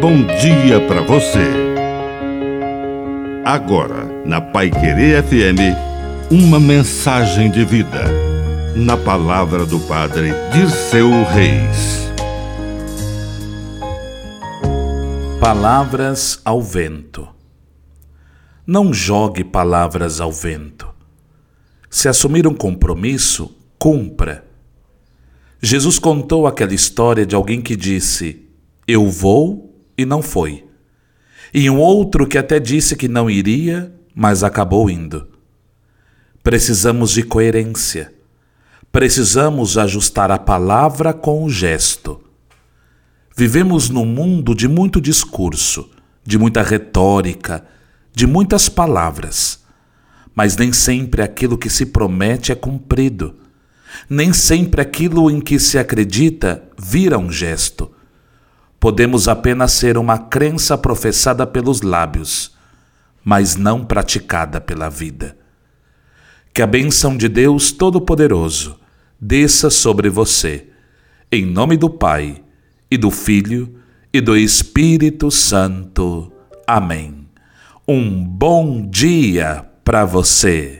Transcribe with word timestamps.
bom 0.00 0.24
dia 0.24 0.80
para 0.88 1.02
você. 1.02 1.44
Agora, 3.44 4.06
na 4.24 4.40
Pai 4.40 4.70
Querer 4.70 5.22
FM, 5.22 5.76
uma 6.30 6.58
mensagem 6.58 7.50
de 7.50 7.66
vida. 7.66 8.04
Na 8.74 8.96
palavra 8.96 9.66
do 9.66 9.78
Padre 9.80 10.30
Dirceu 10.54 11.10
Reis. 11.24 12.10
Palavras 15.38 16.40
ao 16.46 16.62
vento. 16.62 17.28
Não 18.66 18.94
jogue 18.94 19.44
palavras 19.44 20.18
ao 20.18 20.32
vento. 20.32 20.88
Se 21.90 22.08
assumir 22.08 22.46
um 22.46 22.54
compromisso, 22.54 23.54
cumpra. 23.78 24.46
Jesus 25.60 25.98
contou 25.98 26.46
aquela 26.46 26.72
história 26.72 27.26
de 27.26 27.34
alguém 27.34 27.60
que 27.60 27.76
disse: 27.76 28.46
Eu 28.86 29.06
vou 29.06 29.69
e 30.00 30.04
não 30.06 30.22
foi. 30.22 30.64
E 31.52 31.68
um 31.68 31.78
outro 31.78 32.26
que 32.26 32.38
até 32.38 32.58
disse 32.58 32.96
que 32.96 33.08
não 33.08 33.28
iria, 33.28 33.92
mas 34.14 34.42
acabou 34.42 34.88
indo. 34.88 35.28
Precisamos 36.42 37.10
de 37.10 37.22
coerência. 37.22 38.12
Precisamos 38.90 39.76
ajustar 39.76 40.30
a 40.30 40.38
palavra 40.38 41.12
com 41.12 41.44
o 41.44 41.50
gesto. 41.50 42.20
Vivemos 43.36 43.88
num 43.88 44.06
mundo 44.06 44.54
de 44.54 44.66
muito 44.68 45.00
discurso, 45.00 45.88
de 46.24 46.38
muita 46.38 46.62
retórica, 46.62 47.64
de 48.12 48.26
muitas 48.26 48.68
palavras, 48.68 49.60
mas 50.34 50.56
nem 50.56 50.72
sempre 50.72 51.22
aquilo 51.22 51.58
que 51.58 51.70
se 51.70 51.86
promete 51.86 52.52
é 52.52 52.54
cumprido. 52.54 53.36
Nem 54.08 54.32
sempre 54.32 54.80
aquilo 54.80 55.30
em 55.30 55.40
que 55.40 55.58
se 55.58 55.78
acredita 55.78 56.62
vira 56.78 57.18
um 57.18 57.30
gesto. 57.30 57.90
Podemos 58.80 59.28
apenas 59.28 59.72
ser 59.72 59.98
uma 59.98 60.16
crença 60.16 60.76
professada 60.78 61.46
pelos 61.46 61.82
lábios, 61.82 62.56
mas 63.22 63.54
não 63.54 63.84
praticada 63.84 64.58
pela 64.58 64.88
vida. 64.88 65.36
Que 66.54 66.62
a 66.62 66.66
bênção 66.66 67.14
de 67.14 67.28
Deus 67.28 67.72
Todo-Poderoso 67.72 68.80
desça 69.20 69.68
sobre 69.68 70.08
você, 70.08 70.68
em 71.30 71.44
nome 71.44 71.76
do 71.76 71.90
Pai, 71.90 72.42
e 72.90 72.96
do 72.96 73.10
Filho, 73.10 73.76
e 74.12 74.20
do 74.20 74.34
Espírito 74.34 75.30
Santo. 75.30 76.32
Amém. 76.66 77.28
Um 77.86 78.24
bom 78.24 78.88
dia 78.88 79.64
para 79.84 80.06
você. 80.06 80.79